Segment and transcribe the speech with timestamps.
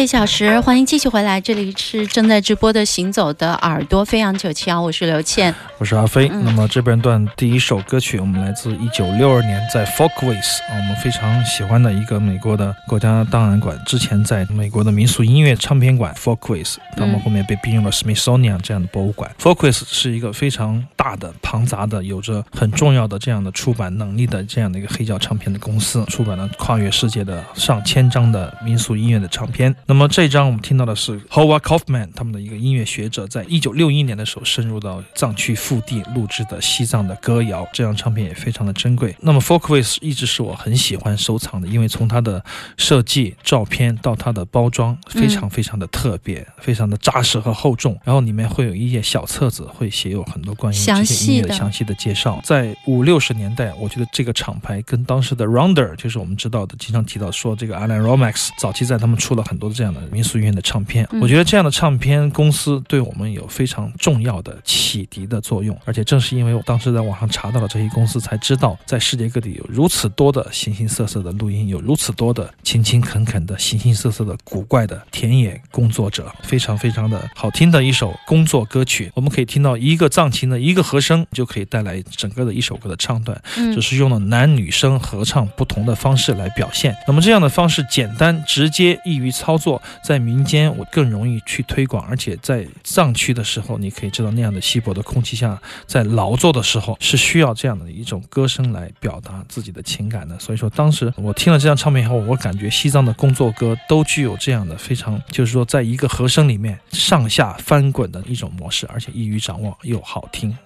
[0.00, 5.54] 这一小时，欢迎继续回来，这里是正在直播的《行走的耳朵》飞扬九七幺，我是刘倩。
[5.76, 6.26] 我是阿飞。
[6.32, 19.30] 嗯那么这边段第一首歌曲，我们来自一九六二年在 Folkways 啊，我们非常喜欢的一个美国的国家档案馆，之前在美国的民俗音乐唱片馆 Folkways，他们后面被并入了 Smithsonian 这样的博物馆。
[19.38, 29.74] Folkways 是一个非常大的、庞杂的、有着很重要的这样的出版能力的这样的一个黑胶唱片的公司，出版了跨越世界的上千张的民俗音乐的唱片。
[29.90, 39.16] 那么这张我们听到的是 Howard Kaufman 他们的一个音乐学者，在一九六一年的时候深入到藏区腹地录制的西藏的歌谣，这张唱片也非常的珍贵。
[39.18, 42.40] 那么 Folkways 一直是我很喜欢收藏的，因为从它的
[42.76, 47.98] 设计、照片到它的包装，非常非常的特别，非常的扎实和厚重。
[48.04, 52.40] 然后里面会有一页小册子，会写有很多关于这些音乐的的详细的介绍。
[52.44, 61.08] 在五六十年代，我觉得这个厂牌跟当时的 Rounder，就是我们知道的，经常提到说这个 Alan Romax，早期在他们出了很多这样的民俗音乐的唱片。
[61.10, 79.10] 嗯我觉得这样的唱片公司对我们有非常重要的启迪的作用，而且正是因为我当时在网上查到了这些公司，才知道在世界各地有如此多的形形色色的录音，有如此多的勤勤恳恳的、形形色色的古怪的田野工作者，非常非常的好听的一首工作歌曲。
[79.14, 80.90] 我们可以听到一个藏琴的一个。
[80.90, 86.96] 和声就可以带来整个的一首歌的唱段，嗯只是用了男女生合唱不同的方式来表现。
[87.06, 89.69] 那么这样的方式简单直接，易于操作，
[90.02, 100.38] 在民间我更容易去推广，而且在藏区的时候，你可以知道那样的稀薄的空气下，在劳作的时候是需要这样的一种歌声来表达自己的情感的。
[100.38, 110.56] 所以说，当时我听了这张唱片以后，我感觉西藏的工作歌都具有这样的非常，就是说在一个和声里面上下翻滚的一种模式，而且易于掌握又好听。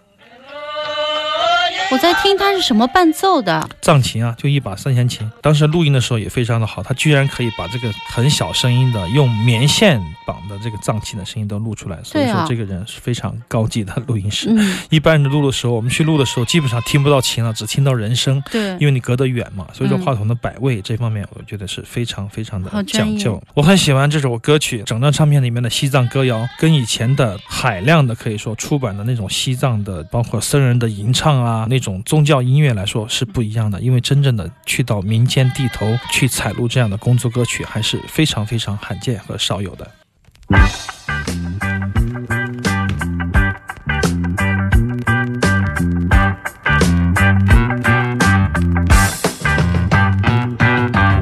[1.94, 5.31] 我在听它是什么伴奏的，藏琴啊，就一把三弦琴。
[5.41, 14.49] 当时录音的时候也非常的好，他居然可以把这个很小声音的用棉线绑的这个藏琴的声音都录出来，所以说这个人是非常高级的录音师。
[14.50, 19.64] 嗯，一般人录的时候，我们去录的时候，基本上听不到琴了，只听到人声，对因，为你隔得远嘛。
[19.73, 23.40] 所以说嗯话筒的摆位这方面，我觉得是非常非常的讲究。
[23.55, 33.81] 我很喜欢这首歌曲，整张唱片里面的西藏歌谣跟以前的海量的可以说出版的那种西藏的，包括僧人的吟唱啊，那种宗教音乐来说是不一样的。
[33.81, 39.88] 因为真正的去到民间地头去采录这样的工作歌曲，还是非常非常罕见和少有的。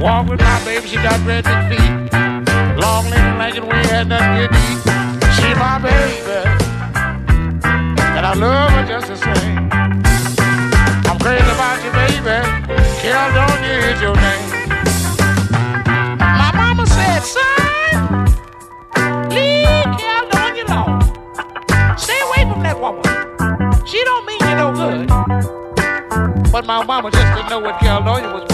[0.00, 2.10] Walk with my baby, she got red feet.
[2.76, 4.78] Long legged blanket, we had nothing to eat.
[5.34, 6.21] She my baby,
[13.92, 14.48] is your name.
[16.18, 18.26] My mama said, son,
[19.28, 21.00] leave you alone.
[21.98, 23.02] Stay away from that woman.
[23.86, 25.08] She don't mean you no good.
[26.52, 28.51] But my mama just didn't know what Caledonia was.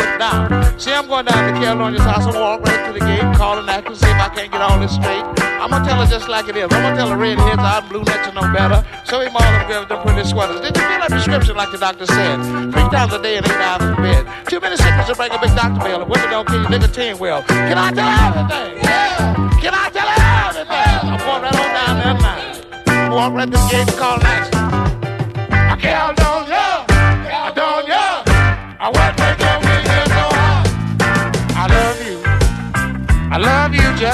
[0.79, 3.69] See, I'm going down to Caledonia's house and walk right to the gate, call and
[3.69, 5.27] ask to see if I can't get all this straight.
[5.59, 6.71] I'm gonna tell her just like it is.
[6.71, 8.87] I'm gonna tell her redheads out, blue nets are no better.
[9.05, 10.61] So him all them girls, them pretty sweaters.
[10.61, 12.71] Did you feel that prescription like the doctor said?
[12.71, 14.23] Three times a day and eight hours in bed.
[14.47, 16.03] Too many sickness to break a big doctor bill.
[16.03, 17.43] If women don't kill you, nicotine well.
[17.43, 18.79] Can I tell her everything?
[18.79, 19.59] Yeah.
[19.59, 21.11] Can I tell her everything?
[21.11, 23.17] I'm going right on down there now.
[23.17, 24.88] Walk right to the gate and call and ask.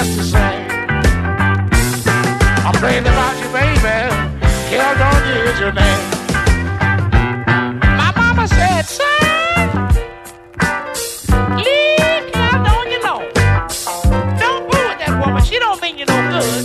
[0.05, 0.67] Just the same.
[2.65, 3.97] I'm crazy about you, baby.
[4.69, 6.09] Hell, don't is your name.
[7.97, 9.87] My mama said, son,
[11.57, 13.19] leave Hell, don't you know?
[14.41, 15.43] Don't fool with that woman.
[15.43, 16.63] She don't mean you no good.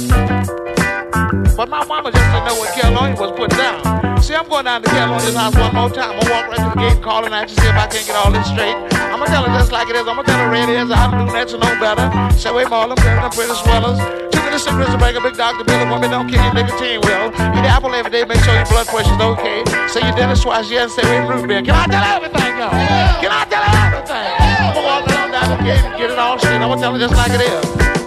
[1.56, 4.09] But my mama just didn't know what Caledonia was putting down.
[4.30, 6.14] See, I'm going down to Caledonia's house one more time.
[6.14, 8.14] I'm gonna walk right to the gate, calling out to see if I can't get
[8.14, 8.78] all this straight.
[9.10, 10.06] I'm gonna tell her just like it is.
[10.06, 12.06] I'm gonna tell her red is I do that, you know better.
[12.38, 13.98] Say all them girls, them pretty swellers.
[14.30, 15.82] Too many cigarettes to break a big doctor bill.
[15.82, 17.34] A woman don't kill you, nicotine will.
[17.58, 19.66] Eat apple every day, make sure your blood pressure's okay.
[19.90, 21.66] Say your dinner twice, and say from root beer.
[21.66, 22.70] Can I tell her everything, y'all?
[23.18, 24.30] Can I tell her everything?
[24.30, 26.62] I'm gonna walk right on down the gate and get it all straight.
[26.62, 27.99] I'm gonna tell her just like it is.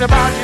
[0.00, 0.39] About.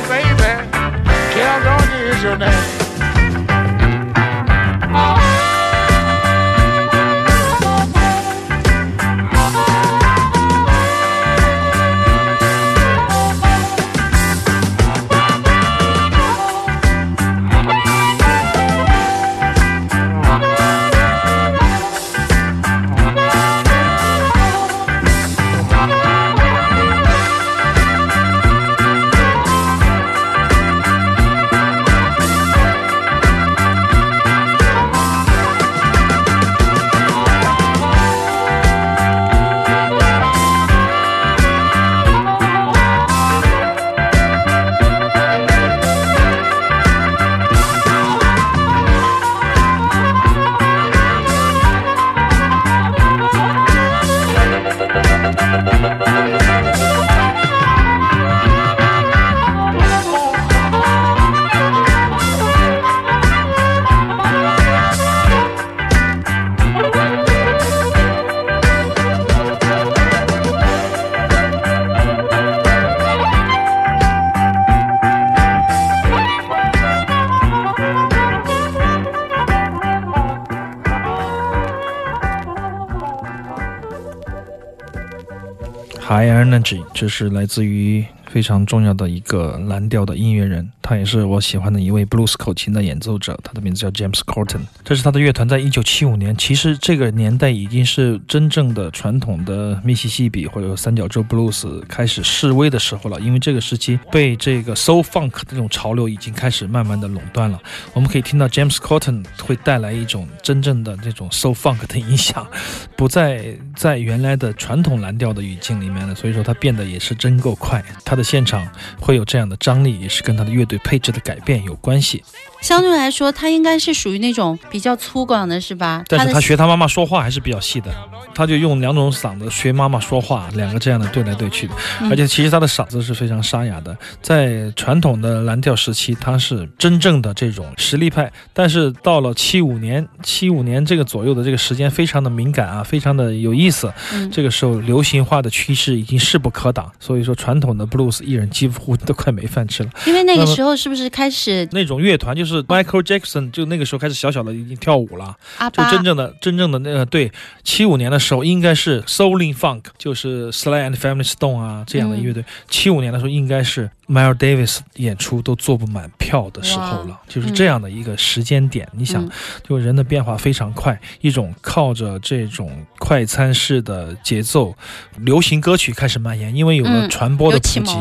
[86.09, 94.61] High Energy，这是来自于非常重要的一个蓝调的音乐人，他也是我喜欢的一位 blues 口琴的演奏者，他的名字叫 James Corton。
[94.85, 107.59] 这是他的乐团在一九七五年，其实这个年代已经是真正的传统的密西西比或者三角洲 blues 开始示威的时候了，因为这个时期被这个 soul funk 这种潮流已经开始慢慢的垄断了。
[107.93, 112.47] 我们可以听到 James Corton 会带来一种真正的这种 soul funk 的影响，
[112.95, 117.83] 不再在原来的传统蓝调的语境里面了，所以说他变得也是真够快。
[118.05, 118.65] 他的现场
[118.97, 122.23] 会有这样的张力，也是跟他的乐队配置的改变有关系。
[122.61, 126.03] 相对来说，他应该是属于那种比较粗犷的，是吧？
[126.07, 127.91] 但是他学他妈妈说话还是比较细的，
[128.33, 131.73] 他就用两种嗓子学妈妈说话，两个这样的对来对去的。
[132.09, 138.31] 而且其实他的嗓子是非常沙哑的，在传统的蓝调时期，他是真正的这种实力派。
[138.53, 143.93] 但是到了七五年，七五年这个左右的这个时间非常的敏感啊，非常的有意思。
[144.31, 149.89] 这个时候流行化的趋势已经势不可挡，所以说传统的 blues 艺人几乎都快没饭吃了。
[150.07, 155.35] 因为那个时候是不是开始那种乐团就是 Michael Jackson，就那个时候开始小小的已经跳舞了。
[155.71, 157.31] 就真正的真正的那个对，
[157.63, 162.43] 七五年的时候应该是 Soulin Funk，就是 Sly and Family Stone 啊这样的乐队。
[162.69, 168.87] 七五、年的时候应该是 Miles Davis 演出都坐不满票的时候了，就是这样的一个时间点。
[168.93, 169.31] 你想嗯，
[169.67, 174.75] 就人的变化非常快，一种靠着这种快餐式的节奏，
[175.17, 177.97] 流行歌曲开始蔓延，因为有了嗯传播的普及。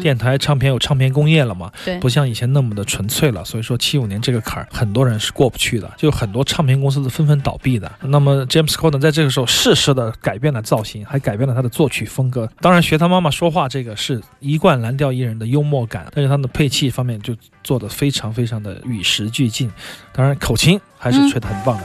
[0.00, 7.90] 电台唱片有唱片工业了嘛，对不像以前那么的纯粹了，所以说七五年这个坎儿，很多人是过不去的，就很多唱片公司是纷纷倒闭的。
[8.02, 12.48] 那么 James Corden 在这个时候适时的改变了造型，还改变了他的作曲风格。
[12.60, 19.68] 当然，学他妈妈说话这个是一贯蓝调艺人的幽默感，但是他的配器方面就做的非常非常的与时俱进。
[20.12, 21.84] 当然，口琴还是吹得很棒的。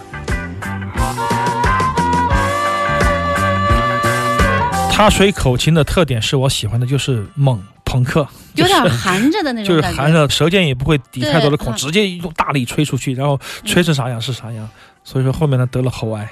[4.91, 9.87] 他吹口琴的特点是我喜欢的，就是猛朋克，有点就是含着的那种就是。
[9.95, 14.69] 含着舌尖也不会抵太多的孔，直接用大力吹出去，然后吹成啥样是啥样。
[15.03, 16.29] 所以说后面呢得了喉癌，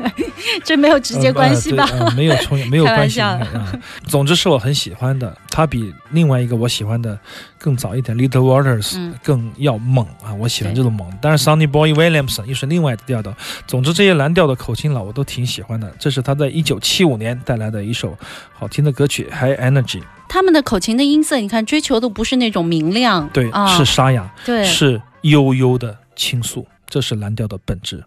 [0.64, 1.84] 这没有直接关系吧？
[1.84, 3.16] 呃对呃没有冲，没有关系。
[3.16, 3.72] 笑啊、
[4.06, 7.18] 总之是我很喜欢的，他比另外一个我喜欢的
[7.58, 11.10] 更早一点，Little Waters、嗯更要猛啊，我喜欢这种猛。
[11.20, 13.34] 但是 Sonny Boy Williamson 又是另外的调调。
[13.66, 15.92] 总之这些蓝调的口琴佬我都挺喜欢的。
[15.98, 18.16] 这是他在一九七五年带来的一首
[18.52, 28.04] 好听的歌曲《High Energy》，他们的口琴的音色，你看追求的不是那种明亮，对，啊，是沙哑，对，是悠悠的倾诉，这是蓝调的本质。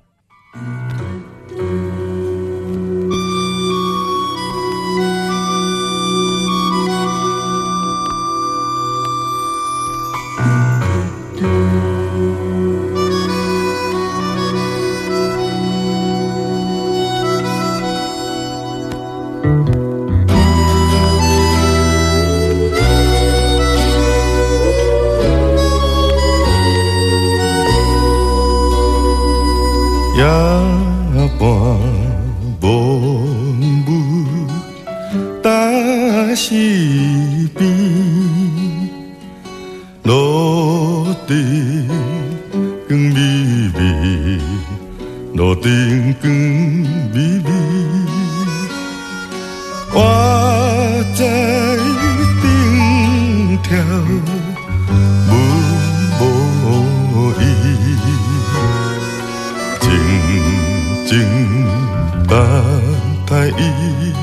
[63.58, 64.14] 伊，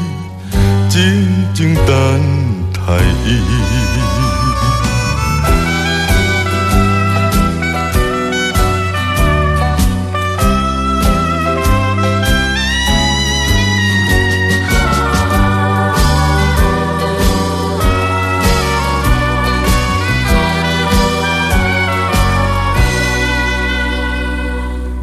[0.88, 1.02] 静
[1.54, 1.86] 静等
[2.72, 2.78] 待
[3.24, 3.26] 伊。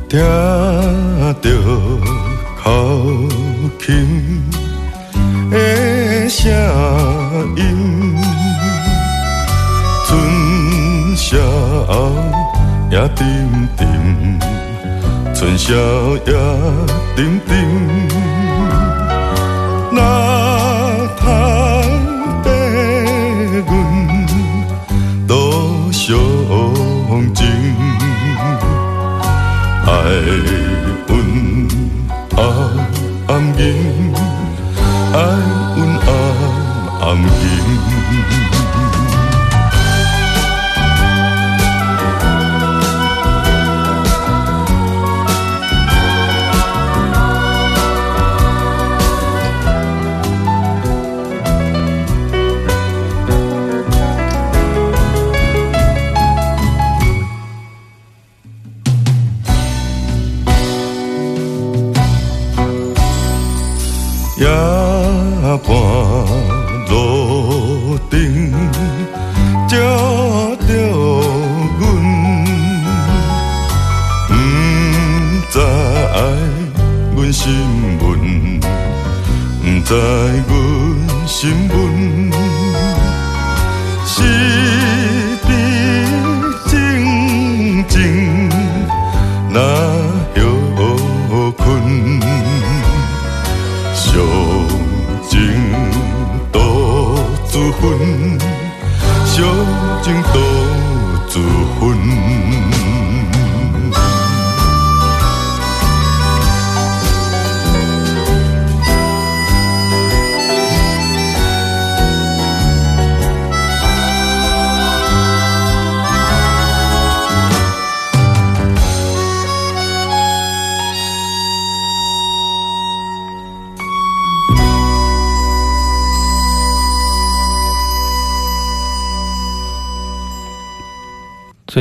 [0.10, 0.20] 听
[1.42, 1.50] 着
[2.64, 2.70] 口
[3.86, 4.42] 琴
[5.52, 6.50] 的声
[7.58, 8.16] 音，
[10.08, 11.36] 春宵
[12.90, 14.40] 也沉沉，
[15.36, 15.74] 春宵
[16.26, 16.32] 也
[17.18, 17.52] 沉沉，
[64.36, 64.48] 夜
[65.64, 65.70] 半
[66.90, 68.18] 路灯
[69.68, 69.78] 照
[70.68, 70.70] 着
[71.80, 71.82] 阮，
[75.52, 75.56] 不知
[77.16, 77.42] 阮心
[78.02, 78.04] 闷，
[79.62, 79.90] 不知
[80.48, 80.52] 阮
[81.28, 81.72] 心闷，
[97.84, 98.40] 分，
[99.26, 99.44] 小
[100.02, 100.53] 情多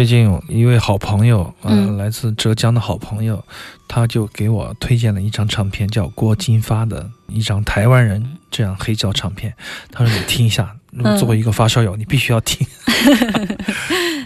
[0.03, 3.41] 最近有一位好朋友，呃，嗯来自浙江的好朋友，
[3.87, 9.55] 他就给我推荐了一张唱片，叫郭金发的一张台湾人这样黑胶唱片。
[9.93, 12.67] 他说：“你听一下，如果作为一个发烧友，你必须要听。”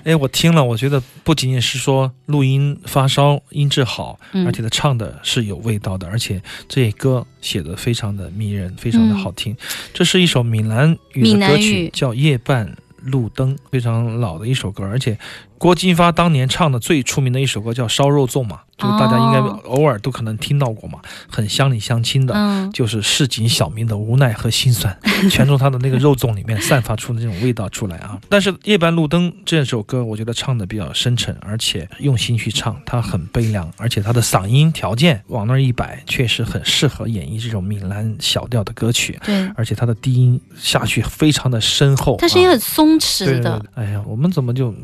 [0.05, 9.55] 哎，我听了，我觉得不仅仅是说录音发烧音质好，嗯而且他唱的是有味道的，而且这些歌写的非常的迷人，非常的好听。
[9.93, 12.75] 这是一首闽南语的歌曲，叫《夜半
[13.07, 15.19] 路灯》，非常老的一首歌，而且
[15.59, 22.35] 郭金发当年唱的最出名的一首歌叫《烧肉粽》嘛，就是大家应该哦偶尔都可能听到过嘛，很乡里乡亲的。
[22.35, 24.97] 嗯，就是市井小民的无奈和心酸，
[25.31, 28.19] 全从他的那个肉粽里面散发出的这种味道出来啊！
[28.29, 43.59] 但是《夜半路灯》这首歌，我觉得唱的比较深沉，而且用心去唱，他很悲凉，而且他的嗓音条件往那儿一摆，确实很适合演绎这种闽南小调的歌曲，对，而且他的低音下去非常的深厚，啊它声音很松对弛对的。
[43.75, 44.75] 对，哎呀，我们怎么就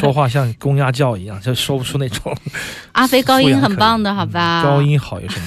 [0.00, 2.34] 说话像公鸭叫一样，就说不出那种
[3.02, 4.62] 阿飞高音很棒的，好吧？
[4.62, 5.46] 嗯高音好有什么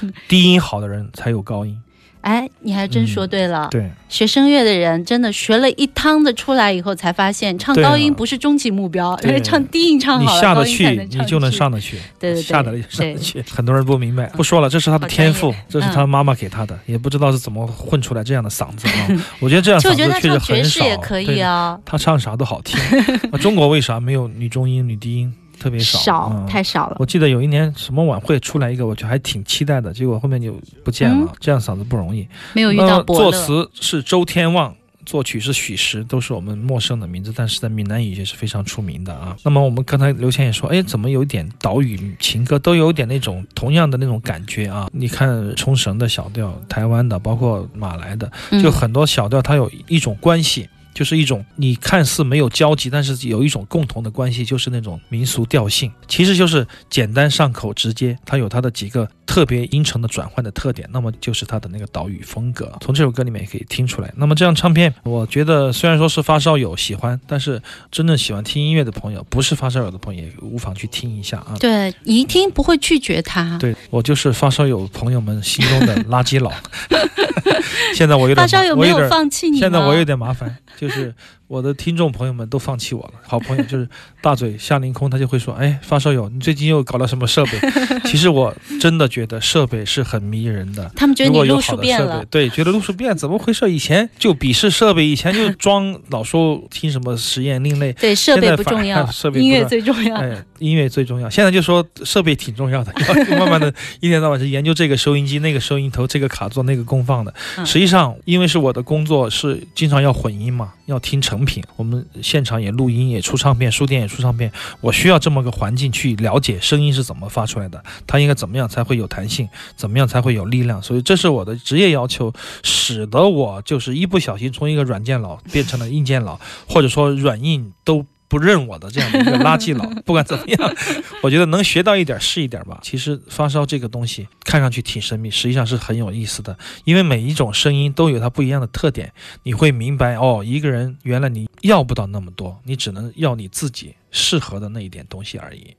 [0.00, 0.12] 用？
[0.26, 1.78] 低音好的人才有高音。
[2.22, 3.68] 哎，你还真说对了。
[3.70, 11.98] 对，学声乐的人真的学了一趟子出来以后，才发现唱高音不是终极目标，对因为唱低音唱你好了，下得去你就能上得去。
[12.18, 13.44] 对对对下得了上得去。
[13.50, 19.22] 很多人不明白，不说了，这是他的天赋，这是他妈妈给他的，也不知道是怎么混出来这样的嗓子啊。
[19.38, 20.80] 我觉得这样就我觉得他嗓子确实唱爵很少。
[20.80, 22.80] 士也可以啊，他唱啥都好听。
[23.32, 25.34] 啊中国为啥没有女中音、女低音？
[25.64, 27.06] 特别少，少嗯太少了我。
[27.06, 31.26] 记得有一年什么晚会出来一个，我就还挺期待的，结果后面就不见了。
[31.26, 32.28] 嗯这样嗓子不容易。
[32.52, 34.74] 没有遇那到伯乐，作词是周天旺。
[35.06, 39.36] 作曲是许石，都是我们陌生的名字，但是在闽南语也是非常出名的啊。
[39.42, 44.88] 那么我们刚才刘谦也说，哎，怎么有一点岛屿情歌，都有点那种同样的那种感觉啊？
[44.92, 48.26] 你看冲绳的小调，台湾的，包括马来的，
[48.62, 50.66] 就嗯很多小调它有一种关系。
[50.94, 58.16] 就是一种你看似没有交集，但是有一种共同的关系，就是那种民俗调性，其实就是简单上口、直接。
[58.24, 62.72] 它有它的几个特别音程的转换的特点，那么就是它的那个岛屿风格。
[62.80, 64.12] 从这首歌里面也可以听出来。
[64.16, 67.60] 那么这张唱片，我觉得虽然说是发烧友喜欢，但是
[67.90, 71.56] 真正喜欢听音乐的朋友，不是发烧友的朋友，也无妨去听一下啊。
[71.58, 73.56] 对你一听不会拒绝他。
[73.58, 76.52] 对我就是发烧友朋友们心中的垃圾佬。
[77.94, 79.58] 现在我有点发烧友没有我有点放弃你？
[79.58, 81.14] 现在我有点麻烦，就是
[81.46, 83.12] 我的听众朋友们都放弃我了。
[83.22, 83.86] 好朋友就是
[84.22, 87.52] 大嘴夏凌空，他就会说：“哎，发烧友，你最近又搞了什么设备？”
[88.04, 90.90] 其实我真的觉得设备是很迷人的。
[90.96, 93.70] 他们觉得你路数变了对，觉得路数变，怎么回事？
[93.70, 97.92] 以前就鄙视设备，以前就装，老说听什么实验另类。
[97.94, 100.16] 对 设备不重要设，备音乐最重要。
[100.16, 101.28] 哎，音乐最重要。
[101.28, 102.92] 现在就说设备挺重要的，
[103.30, 107.32] 要慢慢的一天到晚是研究这个收音机、那个收音头、这个卡座、那个功放的。
[107.58, 120.80] 嗯实际上，因为是我的工作是经常要混音嘛，要听成成品，我们现场也录音、也出唱片，书店也出唱片，我需要这么个环境去了解声音是怎么发出来的，它应该怎么样才会有弹性，怎么样才会有力量。
[120.80, 128.06] 所以这是我的职业要求，使得我就是一不小心从一个软件佬变成了硬件佬，或者说软硬都。
[128.28, 130.74] 不认我的这样的一个垃圾佬， 不管怎么样，
[131.22, 132.80] 我觉得能学到一点是一点吧。
[132.82, 145.74] 其实发烧这个东西看上去挺神秘，实际上是很有意思的，因为每一种声音都有它不一样的特点，你会明白哦，一个人原来你要不到那么多，你只能要你自己适合的那一点东西而已。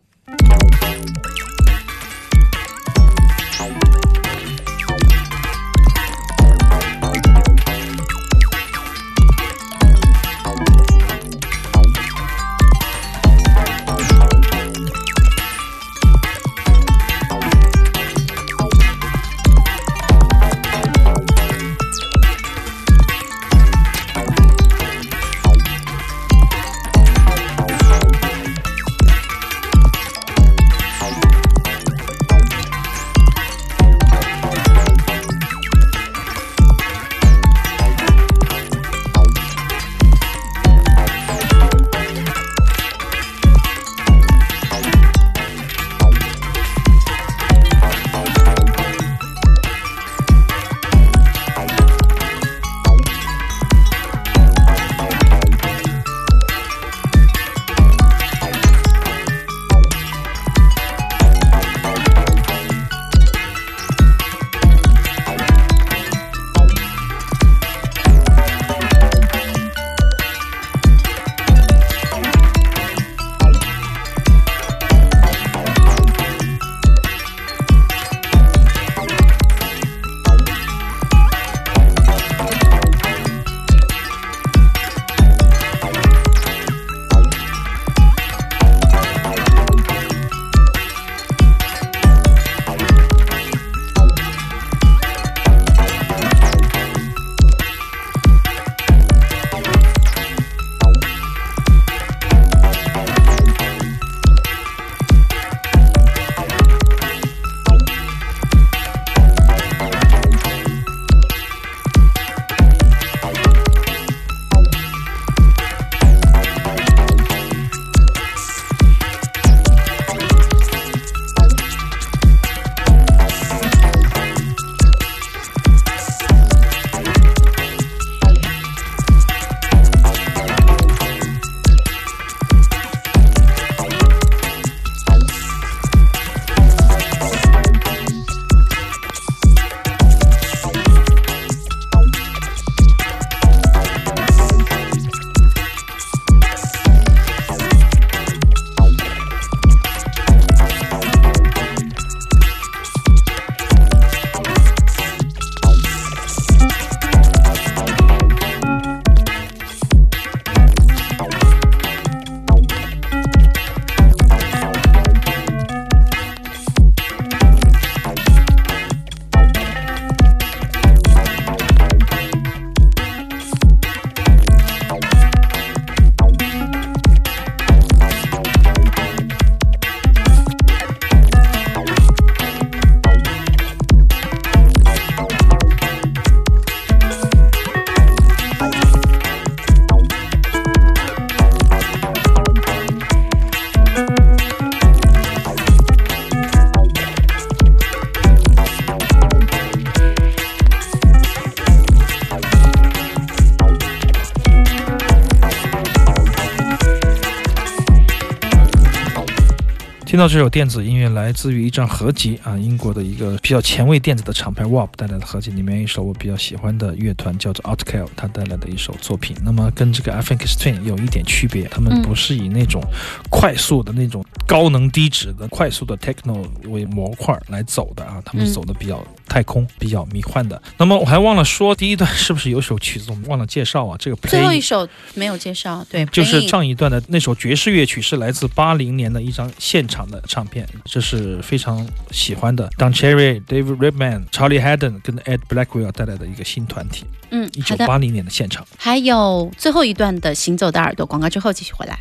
[210.15, 219.35] 听到这首电子音乐来自于一张合集啊，英国的一个比较前卫电子的厂牌 WAP 带来的合集，里面一首我比较喜欢的乐团叫做 Outcale，他带来的一首作品。
[219.43, 222.81] 那么跟这个 a f r i c a Twin 有一点区别，他们不是以那种
[223.29, 230.61] 快速的那种高能低脂的快速的 techno 为模块来走的啊，他们走的比较太空、比较迷幻的。
[230.77, 233.95] 那么我还忘了说，第一段是不是有首曲子我们忘了介绍啊？
[233.99, 242.69] 这个最后一首没有介绍，对，就是上上一段的那首爵士乐曲是来自八零年的一张现场的唱片，这是非常喜欢的。
[242.77, 248.65] Don Cherry、David Redman、Charlie Haddon 跟 Ed Blackwell 带来的一个新团体，嗯，一九八零年的现场。
[248.77, 251.99] 还有最后一段的行走的耳朵广告之后继续回来。